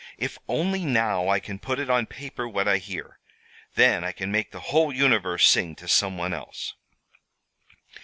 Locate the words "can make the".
4.11-4.59